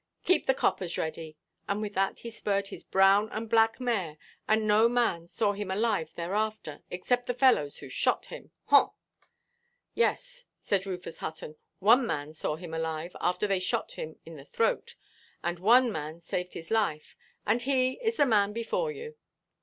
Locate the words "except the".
6.89-7.35